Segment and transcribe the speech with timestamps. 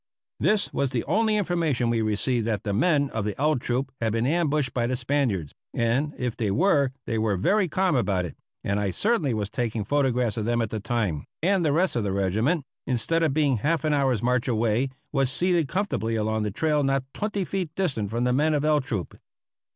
[0.39, 4.25] This was the only information we received that the men of L Troop had been
[4.25, 8.79] ambushed by the Spaniards, and, if they were, they were very calm about it, and
[8.79, 12.11] I certainly was taking photographs of them at the time, and the rest of the
[12.13, 16.81] regiment, instead of being half an hour's march away, was seated comfortably along the trail
[16.81, 19.15] not twenty feet distant from the men of L Troop.